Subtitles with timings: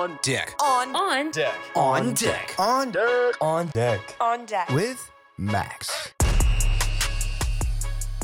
[0.00, 0.54] On deck.
[0.62, 0.96] On.
[0.96, 1.30] On.
[1.30, 1.54] Deck.
[1.76, 2.54] On deck.
[2.58, 3.36] On deck.
[3.42, 4.16] On deck.
[4.18, 4.70] On deck.
[4.70, 6.14] With Max.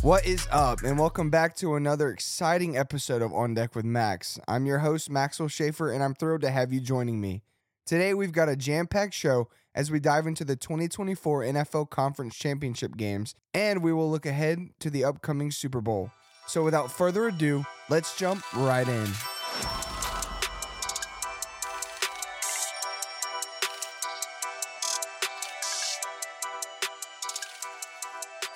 [0.01, 4.39] What is up, and welcome back to another exciting episode of On Deck with Max.
[4.49, 7.43] I'm your host, Maxwell Schaefer, and I'm thrilled to have you joining me.
[7.85, 12.37] Today, we've got a jam packed show as we dive into the 2024 NFL Conference
[12.37, 16.11] Championship games, and we will look ahead to the upcoming Super Bowl.
[16.47, 19.09] So, without further ado, let's jump right in.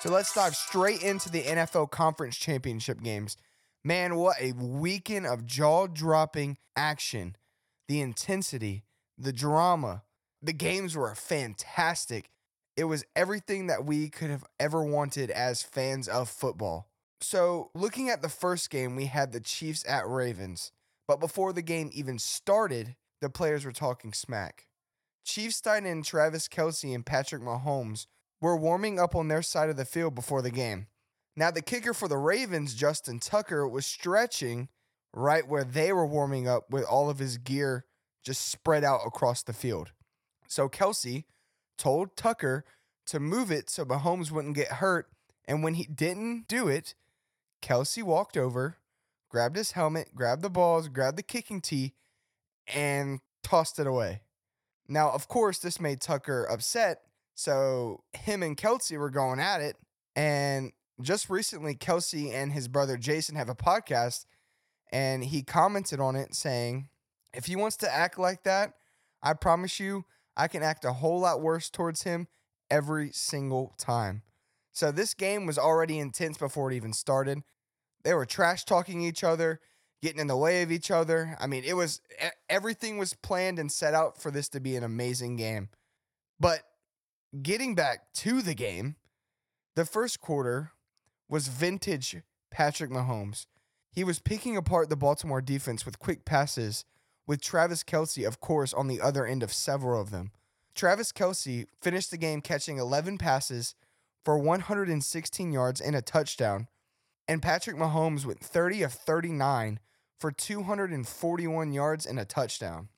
[0.01, 3.37] So let's dive straight into the NFL Conference Championship games.
[3.83, 7.35] Man, what a weekend of jaw dropping action.
[7.87, 8.83] The intensity,
[9.15, 10.01] the drama.
[10.41, 12.31] The games were fantastic.
[12.75, 16.87] It was everything that we could have ever wanted as fans of football.
[17.19, 20.71] So, looking at the first game, we had the Chiefs at Ravens.
[21.07, 24.65] But before the game even started, the players were talking smack.
[25.23, 28.07] Chiefs tight end Travis Kelce and Patrick Mahomes
[28.41, 30.87] were warming up on their side of the field before the game.
[31.35, 34.67] Now, the kicker for the Ravens, Justin Tucker, was stretching
[35.13, 37.85] right where they were warming up with all of his gear
[38.23, 39.91] just spread out across the field.
[40.47, 41.23] So Kelce
[41.77, 42.65] told Tucker
[43.07, 45.07] to move it so Mahomes wouldn't get hurt.
[45.45, 46.95] And when he didn't do it,
[47.61, 48.77] Kelce walked over,
[49.29, 51.93] grabbed his helmet, grabbed the balls, grabbed the kicking tee,
[52.67, 54.21] and tossed it away.
[54.87, 57.01] Now, of course, this made Tucker upset
[57.35, 59.75] so him and Kelce were going at it.
[60.15, 64.25] And just recently, Kelce and his brother Jason have a podcast,
[64.91, 66.89] and he commented on it saying,
[67.33, 68.73] if he wants to act like that,
[69.23, 72.27] I promise you, I can act a whole lot worse towards him
[72.69, 74.23] every single time.
[74.73, 77.39] So this game was already intense before it even started.
[78.03, 79.59] They were trash talking each other,
[80.01, 81.35] getting in the way of each other.
[81.39, 82.01] I mean, it was
[82.49, 85.69] everything was planned and set out for this to be an amazing game.
[86.39, 86.61] But
[87.39, 88.95] getting back to the game,
[89.75, 90.71] the first quarter
[91.29, 92.17] was vintage
[92.49, 93.45] Patrick Mahomes.
[93.91, 96.85] He was picking apart the Baltimore defense with quick passes,
[97.27, 100.31] with Travis Kelce, of course, on the other end of several of them.
[100.75, 103.75] Travis Kelce finished the game catching 11 passes
[104.23, 106.67] for 116 yards and a touchdown,
[107.27, 109.79] and Patrick Mahomes went 30 of 39
[110.19, 112.89] for 241 yards and a touchdown.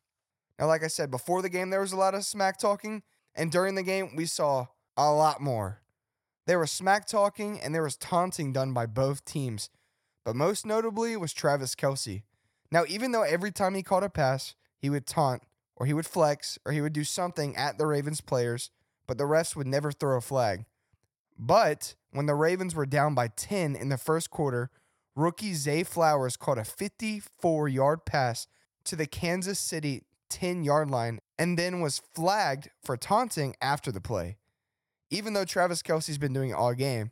[0.59, 3.03] Now, like I said, before the game, there was a lot of smack talking.
[3.35, 5.81] And during the game, we saw a lot more.
[6.45, 9.69] There was smack talking and there was taunting done by both teams.
[10.25, 12.23] But most notably was Travis Kelce.
[12.71, 15.43] Now, even though every time he caught a pass, he would taunt
[15.75, 18.71] or he would flex or he would do something at the Ravens players,
[19.07, 20.65] but the refs would never throw a flag.
[21.37, 24.69] But when the Ravens were down by 10 in the first quarter,
[25.15, 28.47] rookie Zay Flowers caught a 54 yard pass
[28.85, 34.01] to the Kansas City 10 yard line and then was flagged for taunting after the
[34.01, 34.37] play.
[35.11, 37.11] Even though Travis Kelce's been doing it all game,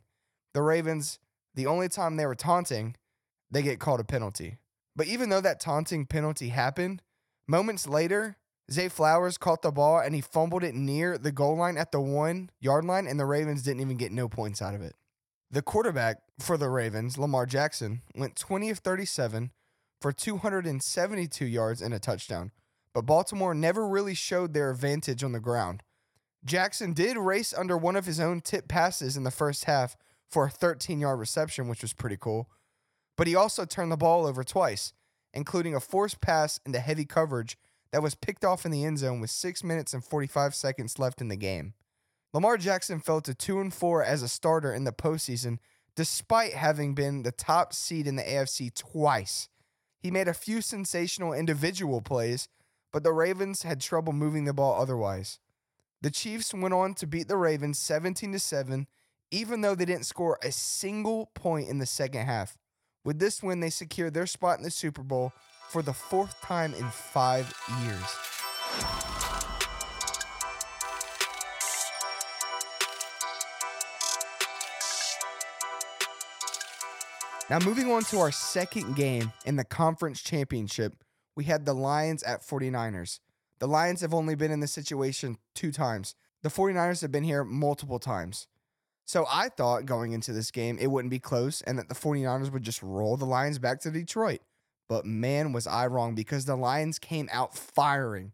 [0.54, 1.20] the Ravens,
[1.54, 2.96] the only time they were taunting,
[3.48, 4.58] they get called a penalty.
[4.96, 7.00] But even though that taunting penalty happened,
[7.46, 8.36] moments later,
[8.70, 12.00] Zay Flowers caught the ball and he fumbled it near the goal line at the
[12.00, 14.94] one yard line, and the Ravens didn't even get no points out of it.
[15.48, 19.52] The quarterback for the Ravens, Lamar Jackson, went 20 of 37
[20.00, 22.50] for 272 yards and a touchdown
[22.94, 25.82] but Baltimore never really showed their advantage on the ground.
[26.44, 29.96] Jackson did race under one of his own tip passes in the first half
[30.28, 32.48] for a 13 yard reception, which was pretty cool.
[33.16, 34.92] But he also turned the ball over twice,
[35.32, 37.56] including a forced pass into heavy coverage
[37.92, 41.20] that was picked off in the end zone with 6 minutes and 45 seconds left
[41.20, 41.74] in the game.
[42.32, 45.58] Lamar Jackson fell to 2 and 4 as a starter in the postseason,
[45.94, 49.48] despite having been the top seed in the AFC twice.
[49.98, 52.48] He made a few sensational individual plays,
[52.92, 55.38] but the Ravens had trouble moving the ball otherwise.
[56.02, 58.86] The Chiefs went on to beat the Ravens 17 to 7,
[59.30, 62.58] even though they didn't score a single point in the second half.
[63.04, 65.32] With this win, they secured their spot in the Super Bowl
[65.68, 67.52] for the fourth time in five
[67.82, 69.12] years.
[77.50, 80.94] Now, moving on to our second game in the conference championship,
[81.36, 83.20] we had the Lions at 49ers.
[83.58, 86.14] The Lions have only been in this situation two times.
[86.42, 88.48] The 49ers have been here multiple times.
[89.04, 92.52] So I thought going into this game, it wouldn't be close and that the 49ers
[92.52, 94.40] would just roll the Lions back to Detroit.
[94.88, 98.32] But man, was I wrong because the Lions came out firing.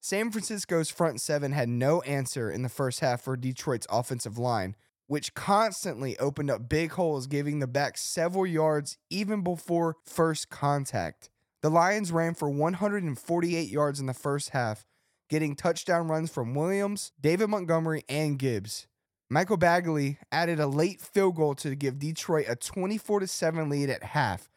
[0.00, 4.76] San Francisco's front seven had no answer in the first half for Detroit's offensive line,
[5.08, 11.28] which constantly opened up big holes, giving the back several yards even before first contact.
[11.66, 14.86] The Lions ran for 148 yards in the first half,
[15.28, 18.86] getting touchdown runs from Williams, David Montgomery, and Gibbs.
[19.28, 24.04] Michael Badgley added a late field goal to give Detroit a 24 7 lead at
[24.04, 24.48] half,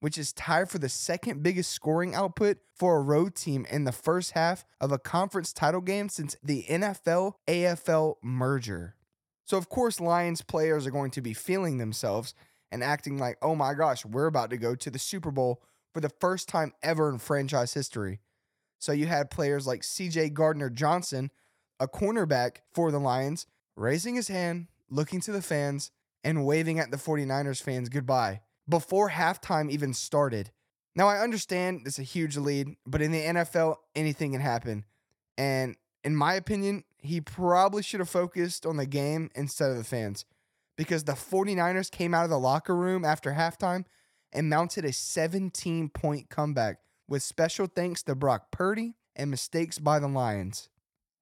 [0.00, 3.90] which is tied for the second biggest scoring output for a road team in the
[3.90, 8.96] first half of a conference title game since the NFL AFL merger.
[9.46, 12.34] So, of course, Lions players are going to be feeling themselves
[12.70, 16.00] and acting like, oh my gosh, we're about to go to the Super Bowl for
[16.00, 18.20] the first time ever in franchise history.
[18.78, 21.30] So, you had players like CJ Gardner Johnson,
[21.78, 23.46] a cornerback for the Lions,
[23.76, 25.90] raising his hand, looking to the fans,
[26.24, 30.50] and waving at the 49ers fans goodbye before halftime even started.
[30.94, 34.84] Now, I understand it's a huge lead, but in the NFL, anything can happen.
[35.36, 39.84] And in my opinion, he probably should have focused on the game instead of the
[39.84, 40.24] fans
[40.76, 43.84] because the 49ers came out of the locker room after halftime
[44.32, 46.78] and mounted a 17 point comeback
[47.08, 50.68] with special thanks to Brock Purdy and mistakes by the Lions.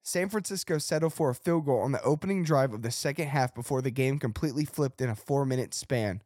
[0.03, 3.55] San Francisco settled for a field goal on the opening drive of the second half
[3.55, 6.23] before the game completely flipped in a four minute span.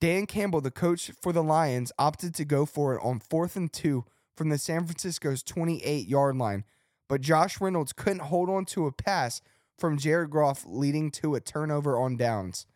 [0.00, 3.72] Dan Campbell, the coach for the Lions, opted to go for it on fourth and
[3.72, 4.04] two
[4.36, 6.64] from the San Francisco's 28 yard line
[7.10, 9.42] but Josh Reynolds couldn't hold on to a pass
[9.76, 12.68] from Jared Goff, leading to a turnover on downs.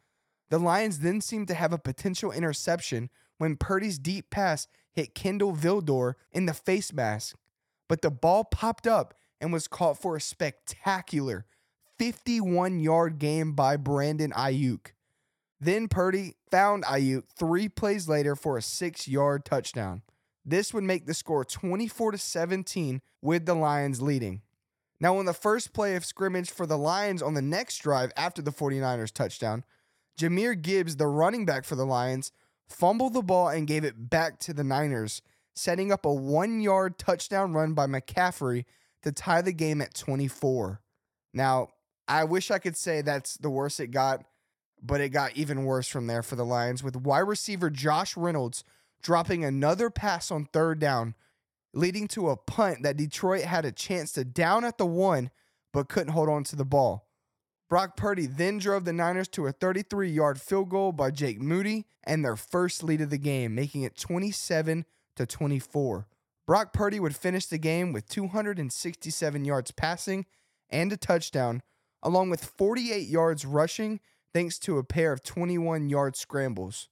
[0.50, 5.54] The Lions then seemed to have a potential interception when Purdy's deep pass hit Kendall
[5.54, 7.36] Vildor in the face mask,
[7.88, 11.44] but the ball popped up and was caught for a spectacular
[11.98, 14.92] 51 yard game by Brandon Aiyuk.
[15.60, 20.02] Then Purdy found Aiyuk three plays later for a six yard touchdown.
[20.44, 24.42] This would make the score 24 to 17 with the Lions leading.
[25.00, 28.42] Now, on the first play of scrimmage for the Lions on the next drive after
[28.42, 29.64] the 49ers touchdown,
[30.18, 32.30] Jahmyr Gibbs, the running back for the Lions,
[32.68, 35.22] fumbled the ball and gave it back to the Niners,
[35.54, 38.64] setting up a one yard touchdown run by McCaffrey
[39.02, 40.80] to tie the game at 24.
[41.32, 41.68] Now,
[42.06, 44.24] I wish I could say that's the worst it got,
[44.82, 48.64] but it got even worse from there for the Lions with wide receiver Josh Reynolds
[49.02, 51.14] dropping another pass on third down,
[51.72, 55.30] leading to a punt that Detroit had a chance to down at the one,
[55.72, 57.06] but couldn't hold on to the ball.
[57.74, 61.86] Brock Purdy then drove the Niners to a 33 yard field goal by Jake Moody
[62.04, 64.84] and their first lead of the game, making it 27
[65.16, 66.06] to 24.
[66.46, 70.24] Brock Purdy would finish the game with 267 yards passing
[70.70, 71.62] and a touchdown,
[72.00, 73.98] along with 48 yards rushing,
[74.32, 76.88] thanks to a pair of 21 yard scrambles.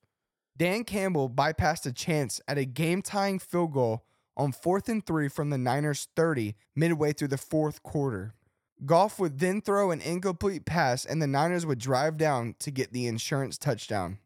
[0.56, 4.04] Dan Campbell bypassed a chance at a game tying field goal
[4.36, 8.34] on fourth and three from the Niners 30 midway through the fourth quarter.
[8.84, 12.92] Goff would then throw an incomplete pass, and the Niners would drive down to get
[12.92, 14.18] the insurance touchdown.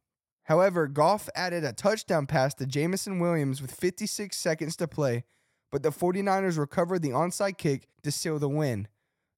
[0.44, 5.24] However, Goff added a touchdown pass to Jameson Williams with 56 seconds to play,
[5.70, 8.88] but the 49ers recovered the onside kick to seal the win.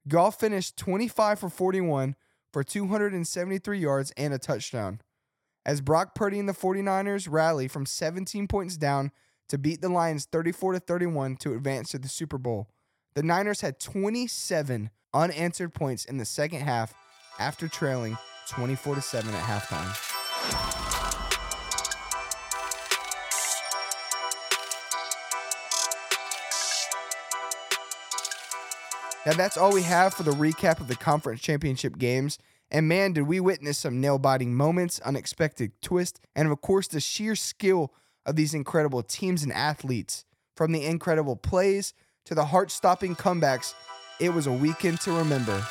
[0.07, 2.15] Goff finished 25 for 41
[2.53, 5.01] for 273 yards and a touchdown
[5.69, 9.13] as Brock Purdy and the 49ers rally from 17 points down
[9.49, 12.71] to beat the Lions 34 to 31 to advance to the Super Bowl.
[13.15, 16.95] The Niners had 27 unanswered points in the second half
[17.39, 18.17] after trailing
[18.49, 20.15] 24 to 7 at halftime.
[29.27, 32.39] Now that's all we have for the recap of the conference championship games.
[32.71, 37.01] And man, did we witness some nail biting moments, unexpected twists, and of course, the
[37.01, 37.93] sheer skill
[38.25, 40.25] of these incredible teams and athletes.
[40.55, 43.75] From the incredible plays to the heart stopping comebacks,
[44.21, 45.65] it was a weekend to remember.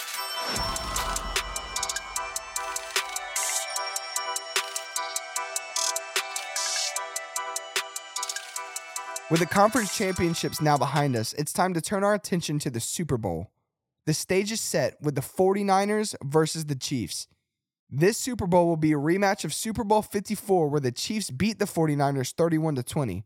[9.30, 12.80] With the conference championships now behind us, it's time to turn our attention to the
[12.80, 13.52] Super Bowl.
[14.06, 17.28] The stage is set with the 49ers versus the Chiefs.
[17.90, 21.60] This Super Bowl will be a rematch of Super Bowl 54 where the Chiefs beat
[21.60, 23.26] the 49ers 31 to 20.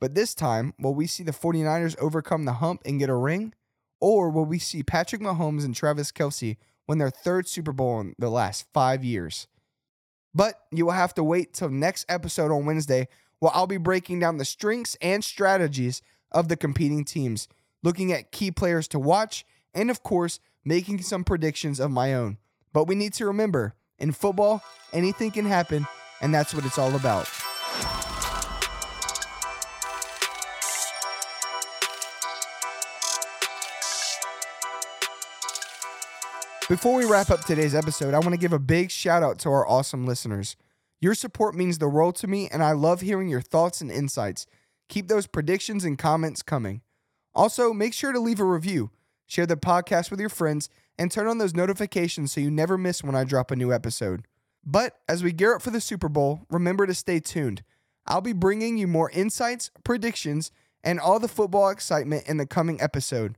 [0.00, 3.54] But this time, will we see the 49ers overcome the hump and get a ring?
[4.00, 6.56] Or will we see Patrick Mahomes and Travis Kelce
[6.88, 9.46] win their third Super Bowl in the last five years?
[10.34, 13.08] But you will have to wait till next episode on Wednesday
[13.40, 17.48] where I'll be breaking down the strengths and strategies of the competing teams,
[17.82, 22.38] looking at key players to watch and of course, making some predictions of my own.
[22.72, 25.86] But we need to remember in football, anything can happen,
[26.20, 27.28] and that's what it's all about.
[36.70, 39.48] Before we wrap up today's episode, I want to give a big shout out to
[39.48, 40.54] our awesome listeners.
[41.00, 44.46] Your support means the world to me, and I love hearing your thoughts and insights.
[44.88, 46.82] Keep those predictions and comments coming.
[47.34, 48.92] Also, make sure to leave a review,
[49.26, 53.02] share the podcast with your friends, and turn on those notifications so you never miss
[53.02, 54.24] when I drop a new episode.
[54.64, 57.64] But as we gear up for the Super Bowl, remember to stay tuned.
[58.06, 60.52] I'll be bringing you more insights, predictions,
[60.84, 63.36] and all the football excitement in the coming episode.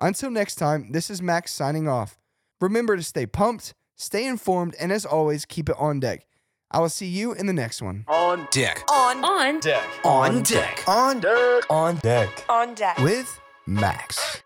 [0.00, 2.18] Until next time, this is Max signing off.
[2.62, 6.24] Remember to stay pumped, stay informed, and as always, keep it on deck.
[6.70, 8.04] I will see you in the next one.
[8.06, 8.84] On deck.
[8.88, 9.24] On.
[9.24, 9.58] On.
[9.58, 9.84] Deck.
[10.04, 10.84] On deck.
[10.86, 11.64] On deck.
[11.68, 12.44] On deck.
[12.48, 12.98] On deck.
[12.98, 14.42] With Max.